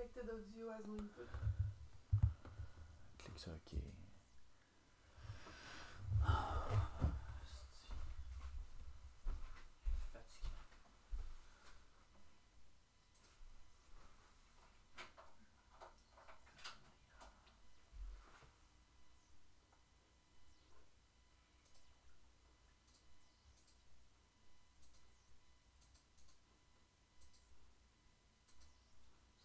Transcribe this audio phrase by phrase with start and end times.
[0.00, 1.28] selected audio as input.
[3.18, 3.76] Clique sur OK.
[10.12, 10.60] Fatigué.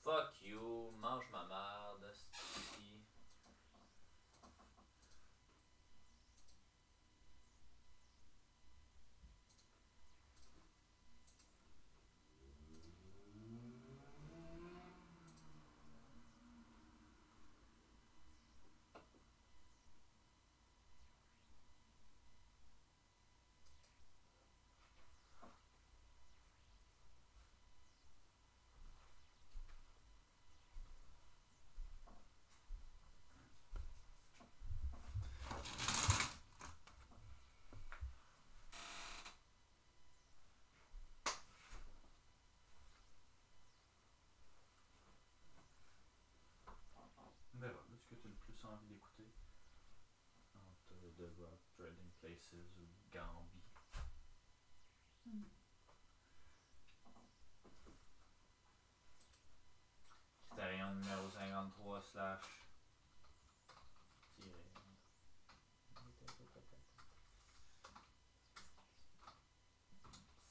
[0.05, 3.01] Fuck you, mange ma merde, esti.
[47.57, 49.31] Ben voilà, ce que tu as le plus envie d'écouter
[51.05, 53.61] entre The Rock, Trading Places ou Gambi.
[60.49, 62.45] Criterion numéro 53 slash.
[64.37, 64.51] tiré.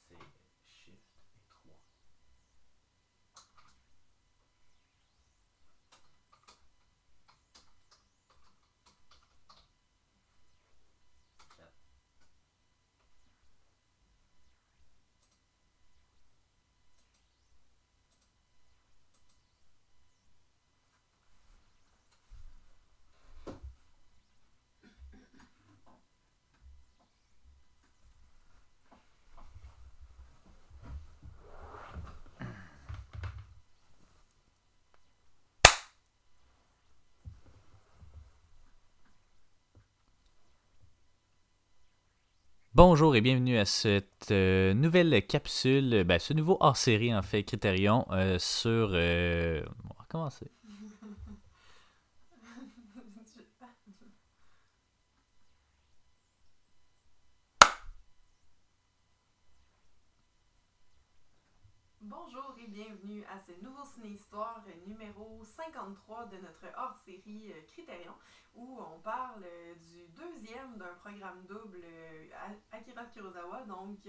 [0.07, 0.15] C'est
[0.65, 1.01] Shift
[1.35, 1.77] et 3.
[42.75, 48.05] Bonjour et bienvenue à cette euh, nouvelle capsule, ben, ce nouveau hors-série en fait, Criterion,
[48.11, 48.89] euh, sur...
[48.91, 50.51] euh, On va recommencer.
[62.01, 68.11] Bonjour et bienvenue à ce nouveau ciné-histoire numéro 53 de notre hors-série euh, Criterion,
[68.53, 73.99] où on parle euh, du deuxième d'un programme double euh, A- Akira Kurosawa, donc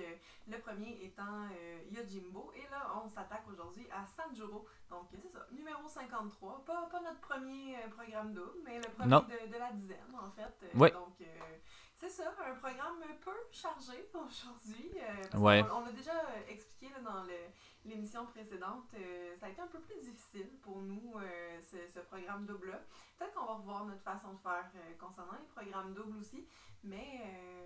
[0.49, 1.47] le premier étant
[1.93, 7.01] Yojimbo, et là on s'attaque aujourd'hui à Sanjuro, donc c'est ça, numéro 53, pas, pas
[7.03, 10.77] notre premier programme double, mais le premier de, de la dizaine en fait.
[10.91, 11.23] Donc
[11.95, 15.63] c'est ça, un programme un peu chargé aujourd'hui, euh, Ouais.
[15.63, 16.13] qu'on- on, l'a déjà
[16.49, 17.33] expliqué là, dans le
[17.89, 22.47] l'émission précédente, euh, ça a été un peu plus difficile pour nous, euh, ce, programme
[22.47, 22.81] double-là.
[23.19, 26.47] Peut-être qu'on va revoir notre façon de faire euh, concernant les programmes doubles aussi,
[26.85, 27.23] mais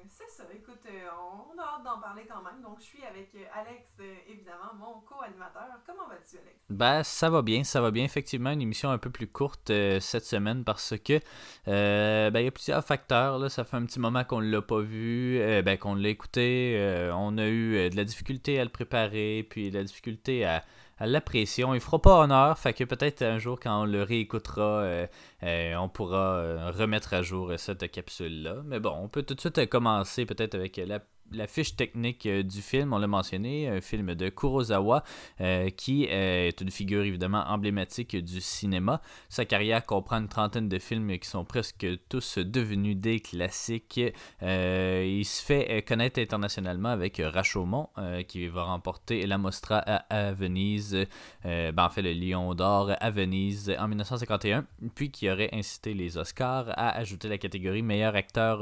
[0.08, 0.44] c'est ça.
[0.54, 2.62] Écoute, on a hâte d'en parler quand même.
[2.62, 5.66] Donc, je suis avec Alex, évidemment, mon co-animateur.
[5.84, 6.56] Comment vas-tu, Alex?
[6.70, 8.04] Ben, ça va bien, ça va bien.
[8.04, 11.20] Effectivement, une émission un peu plus courte cette semaine parce que
[11.66, 13.38] ben, il y a plusieurs facteurs.
[13.38, 13.50] Là.
[13.50, 17.10] Ça fait un petit moment qu'on ne l'a pas vu, ben, qu'on l'a écouté.
[17.12, 20.09] on a eu de la difficulté à le préparer, puis de la difficulté
[20.44, 20.62] à,
[21.00, 21.64] à l'apprécier.
[21.64, 25.06] On ne fera pas honneur, fait que peut-être un jour, quand on le réécoutera, euh,
[25.42, 28.56] euh, on pourra euh, remettre à jour cette capsule-là.
[28.66, 31.00] Mais bon, on peut tout de suite commencer peut-être avec la,
[31.32, 32.92] la fiche technique euh, du film.
[32.92, 35.02] On l'a mentionné, un film de Kurosawa
[35.40, 39.00] euh, qui euh, est une figure évidemment emblématique du cinéma.
[39.28, 44.00] Sa carrière comprend une trentaine de films qui sont presque tous devenus des classiques.
[44.42, 51.06] Il se fait connaître internationalement avec Rashomon, euh, qui va remporter la Mostra à, Venise,
[51.44, 56.16] ben, en fait le Lion d'Or à Venise en 1951, puis qui aurait incité les
[56.16, 58.58] Oscars à ajouter la catégorie meilleur acteur,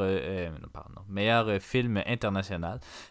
[0.73, 2.58] pardon, meilleur film international,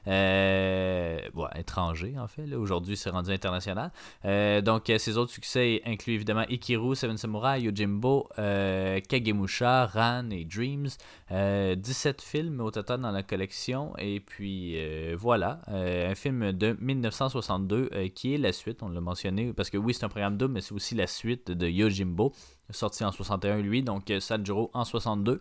[0.07, 1.19] euh,
[1.55, 2.53] étranger en fait.
[2.55, 3.91] Aujourd'hui, c'est rendu international.
[4.25, 10.45] Euh, donc, euh, ses autres succès incluent évidemment Ikiru, Seven Samurai, Yojimbo, Kagemusha, Ran et
[10.45, 10.89] Dreams.
[11.31, 13.94] Euh, 17 films au total dans la collection.
[13.97, 14.77] Et puis,
[15.15, 19.77] voilà, un film de 1962 euh, qui est la suite, on l'a mentionné, parce que
[19.77, 22.33] oui, c'est un programme double, mais c'est aussi la suite de Yojimbo.
[22.69, 25.39] Sorti en 61 lui, donc Sanjuro en 62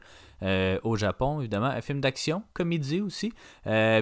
[0.82, 1.67] au Japon, évidemment.
[1.67, 3.32] Un film d'action, comédie aussi,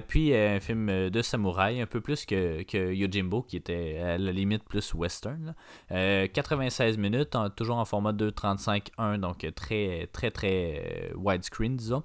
[0.09, 4.33] puis un film de samouraï, un peu plus que, que Yojimbo, qui était à la
[4.33, 5.55] limite plus western.
[5.91, 12.03] 96 minutes, toujours en format 2.35.1, donc très, très, très widescreen, disons.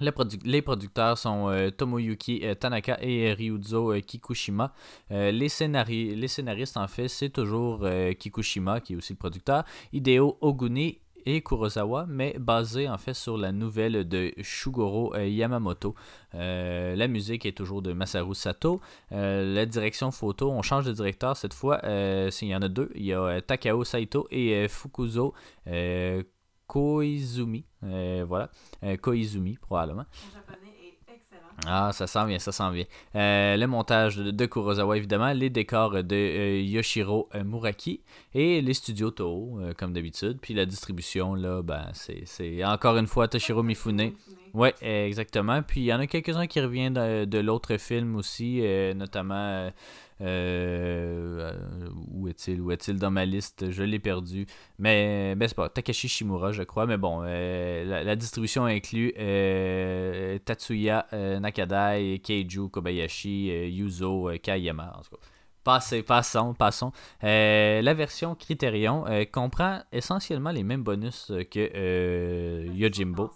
[0.00, 4.72] Les, producteurs sont euh, Tomoyuki euh, Tanaka et Ryuzo euh, Kikushima.
[5.10, 7.86] les, les scénaristes, en fait, c'est toujours
[8.18, 13.36] Kikushima, qui est aussi le producteur, Hideo Oguni et Kurosawa, mais basé en fait sur
[13.36, 15.94] la nouvelle de Shugoro Yamamoto.
[16.32, 18.80] la musique est toujours de Masaru Sato.
[19.10, 21.80] la direction photo, on change de directeur cette fois.
[21.84, 22.90] il y en a deux.
[22.94, 25.34] Il y a Takao Saito et Fukuzo
[26.70, 27.64] Koizumi.
[27.82, 28.48] Euh, voilà.
[28.84, 30.04] Euh, Koizumi, probablement.
[30.04, 31.50] Mon japonais est excellent.
[31.66, 32.84] Ah, ça sent bien, ça sent bien.
[33.16, 35.32] Euh, le montage de, Kurosawa, évidemment.
[35.32, 38.02] Les décors de Yoshiro Muraki.
[38.34, 40.38] Et les studios Toho, comme d'habitude.
[40.40, 44.12] Puis la distribution, là, ben, c'est encore une fois Toshiro Mifune.
[44.54, 45.62] Ouais, exactement.
[45.62, 48.62] Puis il y en a quelques-uns qui reviennent de, de l'autre film aussi,
[48.94, 49.72] notamment
[50.20, 51.52] euh,
[52.12, 53.70] où est-il Où est-il dans ma liste?
[53.70, 54.46] Je l'ai perdu.
[54.78, 56.86] Mais, c'est pas Takashi Shimura, je crois.
[56.86, 64.92] Mais bon, euh, la, distribution inclut euh, Tatsuya Nakadai, Keiju Kobayashi, Yuzo Kayama.
[64.96, 65.22] En tout cas.
[65.62, 66.90] Passons, passons.
[67.22, 73.30] la version Criterion comprend essentiellement les mêmes bonus que Yojimbo.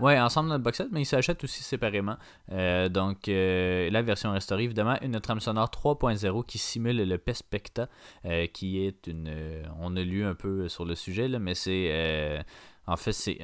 [0.00, 2.16] Ouais, ensemble dans le mais il s'achète aussi séparément.
[2.52, 7.88] Euh, donc, euh, la version restaurée, évidemment, une trame sonore 3.0 qui simule le Pespecta,
[8.24, 9.30] euh, qui est une.
[9.78, 12.44] on a lu un peu sur le sujet, là, mais c'est
[12.86, 13.38] en fait, c'est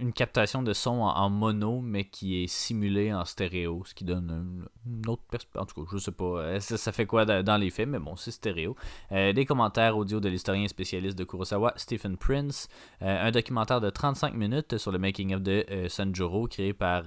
[0.00, 4.66] une captation de son en, mono, mais qui est simulée en stéréo, ce qui donne
[4.86, 5.60] une, autre perspective.
[5.60, 8.16] En tout cas, je sais pas euh, ça, fait quoi dans les faits, mais bon,
[8.16, 8.74] c'est stéréo.
[9.12, 12.68] Euh, des commentaires audio de l'historien spécialiste de Kurosawa, Stephen Prince.
[13.02, 17.04] Euh, un documentaire de 35 minutes sur le making-of de Sanjuro, créé par,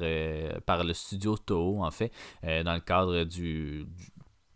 [0.66, 2.12] par le studio Toho, en fait,
[2.44, 3.86] dans le cadre du,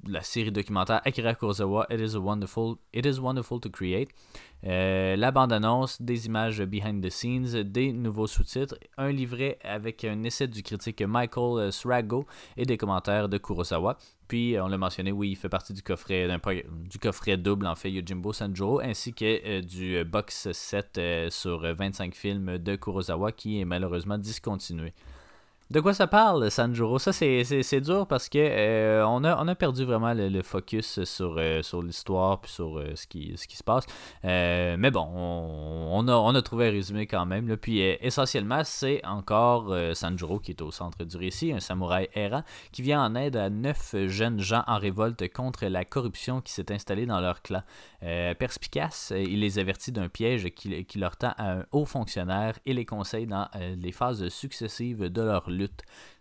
[0.07, 4.09] la série documentaire Akira Kurosawa, It is, a wonderful, It is Wonderful to Create.
[4.65, 10.23] Euh, la bande-annonce, des images behind the scenes, des nouveaux sous-titres, un livret avec un
[10.23, 12.25] essai du critique Michael Srago
[12.57, 13.97] et des commentaires de Kurosawa.
[14.27, 16.27] Puis, on l'a mentionné, oui, il fait partie du coffret,
[16.89, 21.61] du coffret double, en fait, Yojimbo Sanjo, ainsi que euh, du box set euh, sur
[21.61, 24.93] 25 films de Kurosawa qui est malheureusement discontinué.
[25.71, 26.99] De quoi ça parle, Sanjuro?
[26.99, 31.37] Ça, c'est dur parce que euh, on, a, on a perdu vraiment le, focus sur,
[31.37, 33.85] euh, sur l'histoire puis sur euh, ce, qui, ce qui se passe.
[34.21, 37.47] mais bon, on, a, on a trouvé un résumé quand même.
[37.47, 37.55] Là.
[37.55, 42.81] Puis essentiellement, c'est encore Sanjuro qui est au centre du récit, un samouraï errant qui
[42.81, 47.05] vient en aide à neuf jeunes gens en révolte contre la corruption qui s'est installée
[47.05, 47.63] dans leur clan.
[48.01, 52.73] perspicace, il les avertit d'un piège qui, qui, leur tend à un haut fonctionnaire et
[52.73, 53.47] les conseille dans
[53.77, 55.60] les phases successives de leur lutte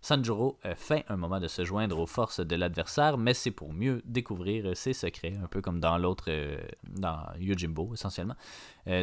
[0.01, 3.73] Sanjuro euh, fait un moment de se joindre aux forces de l'adversaire, mais c'est pour
[3.73, 6.59] mieux découvrir euh, ses secrets, un peu comme dans l'autre, euh,
[6.89, 8.37] dans Yojimbo essentiellement.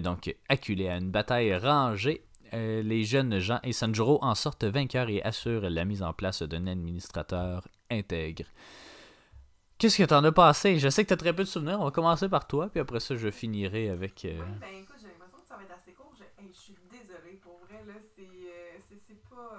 [0.03, 2.23] donc, acculé à une bataille rangée,
[2.53, 6.67] les jeunes gens et Sanjuro en sortent vainqueurs et assurent la mise en place d'un
[6.67, 8.45] administrateur intègre.
[9.77, 10.79] Qu'est-ce que t'en as passé?
[10.79, 11.79] Je sais que t'as très peu de souvenirs.
[11.79, 14.21] On va commencer par toi, puis après ça, je finirai avec.
[14.23, 16.11] Oui, ben écoute, j'ai l'impression que ça va être assez court.
[16.17, 17.93] Je, je suis désolée, pour vrai, là,
[19.07, 19.57] c'est pas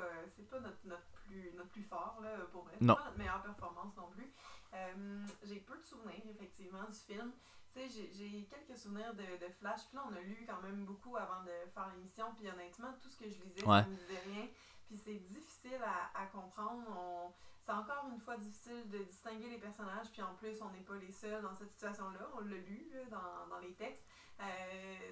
[0.58, 2.74] pas notre, notre, plus, notre plus fort, là, pour vrai.
[2.80, 2.94] Non.
[2.94, 4.32] pas notre meilleure performance non plus.
[4.74, 7.32] Euh, j'ai peu de souvenirs, effectivement, du film.
[7.72, 9.86] Tu sais, j'ai quelques souvenirs de, de, Flash.
[9.88, 12.26] Puis là, on a lu quand même beaucoup avant de faire l'émission.
[12.34, 14.48] Puis honnêtement, tout ce que je lisais, ça me disait rien.
[14.86, 17.34] Puis c'est difficile à, à comprendre.
[17.64, 20.10] C'est encore une fois difficile de distinguer les personnages.
[20.10, 22.30] Puis en plus, on n'est pas les seuls dans cette situation-là.
[22.34, 24.04] On l'a lu là, dans, dans les textes.
[24.40, 24.44] Euh,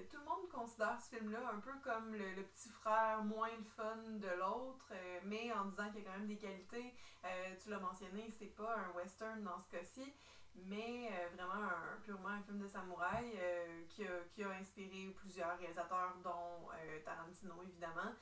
[0.09, 3.97] tout le monde considère ce film-là un peu comme le, petit frère moins le fun
[3.97, 6.93] de l'autre, euh, mais en disant qu'il y a quand même des qualités.
[7.25, 10.13] Euh, tu l'as mentionné, c'est pas un western dans ce cas-ci,
[10.55, 11.69] mais vraiment
[12.03, 13.37] purement un film de samouraï
[13.89, 16.69] qui a, qui, a, inspiré plusieurs réalisateurs, dont
[17.05, 18.13] Tarantino évidemment.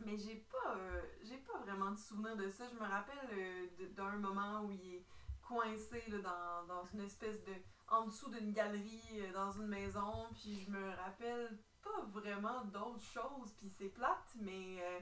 [0.00, 0.76] mais j'ai pas,
[1.22, 2.64] j'ai pas vraiment de souvenir de ça.
[2.68, 5.04] Je me rappelle d'un moment où il est
[5.48, 7.54] coincé là, dans, dans une espèce de
[7.90, 13.04] en dessous d'une galerie euh, dans une maison, puis je me rappelle pas vraiment d'autres
[13.04, 15.00] choses, puis c'est plate, mais euh,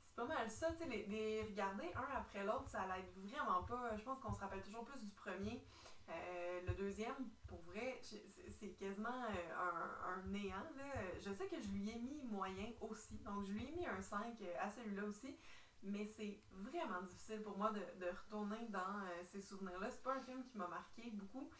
[0.00, 3.96] c'est pas mal ça, tu sais, les, regarder un après l'autre, ça l'aide vraiment pas.
[3.96, 5.62] Je pense qu'on se rappelle toujours plus du premier.
[6.08, 7.14] Euh, le deuxième,
[7.46, 10.68] pour vrai, c'est quasiment un, un, néant.
[10.76, 10.84] Là.
[11.20, 14.02] Je sais que je lui ai mis moyen aussi, donc je lui ai mis un
[14.02, 15.36] 5 à celui-là aussi.
[15.82, 19.90] Mais c'est vraiment difficile pour moi de, de retourner dans ces souvenirs-là.
[19.90, 21.50] C'est pas un film qui m'a marqué beaucoup.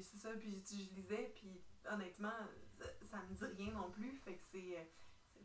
[0.00, 2.32] c'est ça, puis je, lisais, puis honnêtement,
[2.78, 4.20] ça, ça, me dit rien non plus.
[4.24, 4.86] Fait que c'est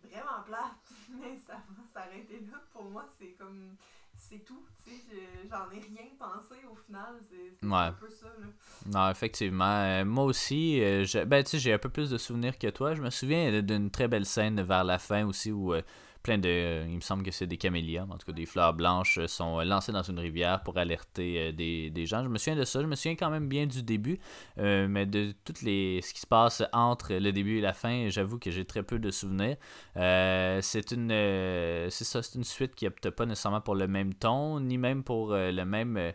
[0.08, 2.62] vraiment plate, mais ça va s'arrêter là.
[2.72, 3.75] Pour moi, c'est comme.
[4.18, 5.02] C'est tout, tu sais.
[5.50, 7.20] J'en ai rien pensé au final.
[7.30, 8.48] C'est un peu ça, là.
[8.86, 9.82] Non, effectivement.
[9.82, 12.96] Euh, moi aussi, euh, ben, tu sais, j'ai un peu plus de souvenirs que toi.
[12.96, 15.74] Je me souviens d'une très belle scène vers la fin aussi où.
[16.25, 16.50] Euh, plein de.
[16.50, 19.27] Euh, il me semble que c'est des camélias, en tout cas des fleurs blanches, euh,
[19.27, 22.24] sont lancées dans une rivière pour alerter euh, des, des, gens.
[22.24, 22.82] Je me souviens de ça.
[22.82, 24.20] Je me souviens quand même bien du début,
[24.58, 28.39] mais de toutes les ce qui se passe entre le début et la fin, j'avoue
[28.39, 29.58] que j'ai très peu de souvenirs.
[29.96, 31.10] c'est une.
[31.89, 35.03] c'est ça, c'est une suite qui opte pas nécessairement pour le même ton, ni même
[35.03, 36.13] pour le même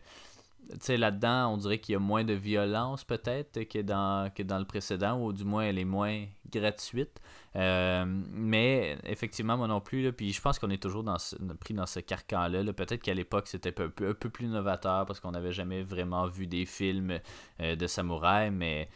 [0.72, 4.42] tu sais, là-dedans, on dirait qu'il y a moins de violence peut-être que dans, que
[4.42, 7.20] dans le précédent, ou du moins elle est moins gratuite.
[7.56, 11.16] Euh, mais effectivement, moi non plus, puis je pense qu'on est toujours dans
[11.60, 12.72] pris dans ce carcan-là.
[12.72, 16.46] peut être qu'à l'époque, c'était un peu, plus novateur parce qu'on n'avait jamais vraiment vu
[16.46, 17.18] des films
[17.60, 18.88] euh, de samouraï, mais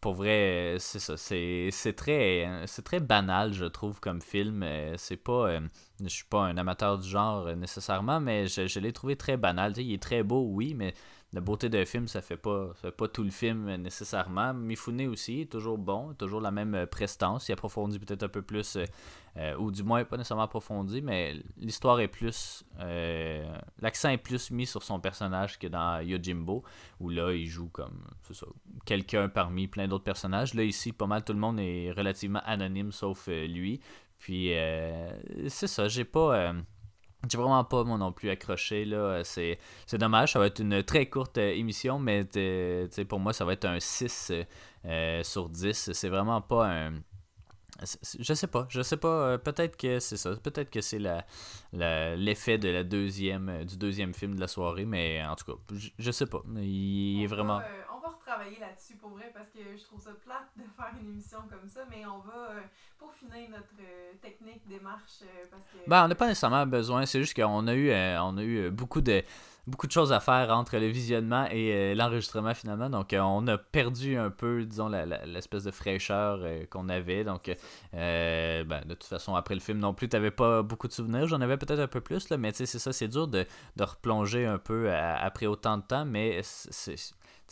[0.00, 1.16] pour vrai, c'est ça.
[1.16, 4.62] C'est très, très banal, je trouve, comme film.
[4.62, 5.60] Euh, c'est pas.
[6.02, 9.74] je suis pas un amateur du genre nécessairement, mais je l'ai trouvé très banal.
[9.76, 10.94] il est très beau, oui, mais
[11.32, 14.52] la beauté d'un film, ça fait pas, fait pas tout le film nécessairement.
[14.52, 17.48] Mifune aussi, toujours bon, toujours la même euh, prestance.
[17.48, 18.84] Il approfondit peut-être un peu plus, euh,
[19.36, 22.64] euh, ou du moins pas nécessairement approfondi, mais l'histoire est plus.
[23.80, 26.64] L'accent est plus mis sur son personnage que dans Yojimbo,
[26.98, 28.02] où là, il joue comme
[28.84, 30.54] quelqu'un parmi plein d'autres personnages.
[30.54, 33.80] Là, ici, pas mal tout le monde est relativement anonyme sauf lui.
[34.18, 34.52] Puis,
[35.48, 36.52] c'est ça, j'ai pas
[37.28, 39.58] j'ai vraiment pas moi non plus accroché là, c'est
[39.92, 42.24] dommage, ça va être une très courte euh, émission mais
[43.08, 44.32] pour moi ça va être un 6
[44.86, 46.92] euh, sur 10, c'est vraiment pas un
[48.18, 51.24] je sais pas, je sais pas, euh, peut-être que c'est ça, peut-être que c'est l'effet
[51.72, 55.58] la, l'effet de la deuxième du deuxième film de la soirée mais en tout cas,
[55.98, 57.60] je, sais pas, il est vraiment
[58.30, 61.68] travailler là-dessus pour vrai parce que je trouve ça plate de faire une émission comme
[61.68, 62.60] ça, mais on va euh,
[62.98, 65.88] peaufiner notre euh, technique, démarche euh, parce que.
[65.88, 69.00] Ben, on n'a pas nécessairement besoin, c'est juste qu'on a eu, on a eu beaucoup
[69.00, 69.22] de
[69.66, 72.88] beaucoup de choses à faire entre le visionnement et l'enregistrement finalement.
[72.90, 77.22] Donc on a perdu un peu, disons, l'espèce de fraîcheur qu'on avait.
[77.24, 77.54] Donc
[77.92, 81.26] ben, de toute façon, après le film non plus, tu n'avais pas beaucoup de souvenirs.
[81.28, 83.46] J'en avais peut-être un peu plus, là, mais c'est ça, c'est dur de,
[83.76, 86.96] de replonger un peu après autant de temps, mais c'est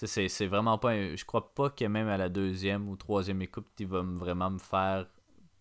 [0.07, 0.95] c'est vraiment pas.
[1.17, 4.59] je crois pas que même à la deuxième ou troisième écoute, il va vraiment me
[4.59, 5.07] faire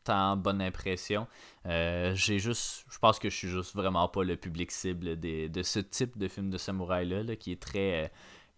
[0.04, 1.28] tant bonne impression.
[1.66, 2.86] Euh, j'ai juste.
[2.90, 6.28] Je pense que je suis juste vraiment pas le public cible de ce type de
[6.28, 8.08] film de samouraï-là, qui est très euh,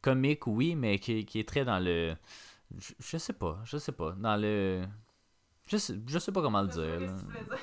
[0.02, 2.16] comique, oui, mais qui, qui, est très dans le.
[3.00, 4.12] je sais pas, je sais pas.
[4.14, 4.84] Dans le
[5.70, 7.14] je sais, je sais pas comment le dire.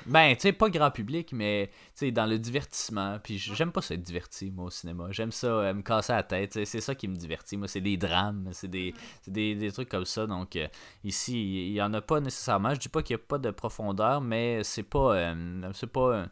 [0.05, 3.19] Ben, tu sais, pas grand public, mais tu sais, dans le divertissement.
[3.21, 5.07] Puis j'aime pas ça être diverti, moi, au cinéma.
[5.11, 6.65] J'aime ça euh, me casser la tête.
[6.65, 7.57] C'est ça qui me divertit.
[7.57, 8.93] Moi, c'est des drames, c'est des,
[9.27, 10.25] des, des, trucs comme ça.
[10.25, 10.67] Donc, euh,
[11.03, 12.73] ici, il y en a pas nécessairement.
[12.73, 15.15] Je dis pas qu'il y a pas de profondeur, mais c'est pas.
[15.17, 16.27] Euh, c'est pas.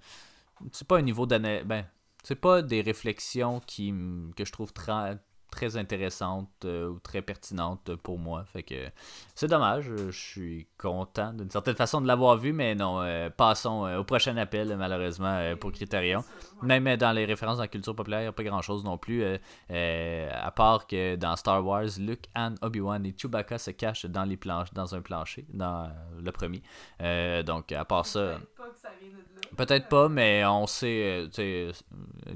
[0.71, 1.63] c'est pas un niveau d'année.
[1.65, 1.85] Ben,
[2.23, 3.93] c'est pas des réflexions qui,
[4.37, 5.19] que je trouve très
[5.55, 8.43] très intéressante euh, ou très pertinente pour moi.
[8.51, 8.75] Fait que
[9.33, 9.85] c'est dommage.
[9.85, 14.03] Je suis content d'une certaine façon de l'avoir vu, mais non, euh, passons euh, au
[14.03, 16.23] prochain appel, malheureusement, pour Criterion.
[16.61, 19.23] Même dans les références dans culture populaire, il n'y a pas grand chose non plus.
[19.23, 24.37] à part que dans Star Wars, Luke, Han, Obi-Wan et Chewbacca se cachent dans les
[24.37, 26.61] planches, dans un plancher, dans le premier.
[27.43, 28.39] donc, à part ça.
[29.57, 31.29] Peut-être pas, mais on sait,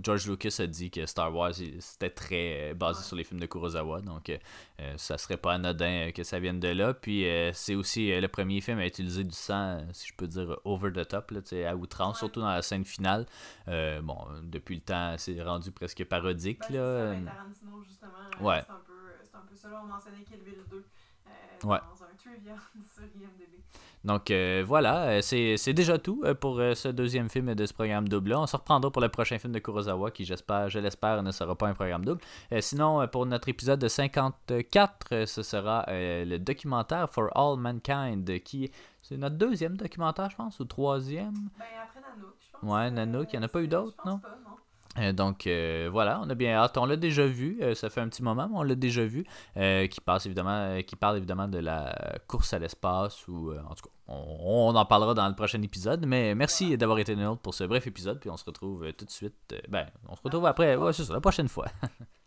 [0.02, 4.02] George Lucas a dit que Star Wars c'était très basé sur les films de Kurosawa,
[4.02, 6.94] donc euh, ça serait pas anodin que ça vienne de là.
[6.94, 10.28] Puis euh, c'est aussi euh, le premier film à utiliser du sang, si je peux
[10.28, 13.26] dire, over the top, là, à outrance, surtout dans la scène finale.
[13.68, 16.60] bon, depuis le temps, c'est rendu presque parodique.
[16.70, 17.16] Ben, là.
[17.16, 18.62] Ça, Tarantino, justement, ouais.
[18.66, 19.70] c'est un, un, peu ça.
[19.70, 20.86] Là, on mentionnait Kill Bill 2
[21.64, 21.78] ouais.
[21.78, 22.56] dans un trivia
[22.94, 23.60] sur IMDb.
[24.06, 28.08] Donc euh, voilà, euh, c'est déjà tout euh, pour ce deuxième film de ce programme
[28.08, 28.34] double.
[28.34, 31.56] On se reprendra pour le prochain film de Kurosawa qui, j'espère, je l'espère, ne sera
[31.56, 32.22] pas un programme double.
[32.62, 38.72] sinon, pour notre épisode de 54, ce sera le documentaire For All Mankind qui.
[39.02, 41.34] C'est notre deuxième documentaire, je pense, ou troisième?
[41.58, 42.70] Ben après Nanook, je pense.
[42.70, 44.20] Ouais, Nanook, il n'y en a pas eu d'autres, non?
[45.14, 45.48] Donc
[45.92, 46.78] voilà, on a bien hâte.
[46.78, 49.26] On l'a déjà vu, ça fait un petit moment, mais on l'a déjà vu.
[49.56, 51.96] qui passe évidemment, qui parle évidemment de la
[52.28, 56.06] course à l'espace ou en tout cas on, en parlera dans le prochain épisode.
[56.06, 58.20] Mais merci d'avoir été nôtre pour ce bref épisode.
[58.20, 59.56] Puis on se retrouve tout de suite.
[59.70, 60.76] ben, on se retrouve après.
[60.94, 61.68] C'est ça, la prochaine fois.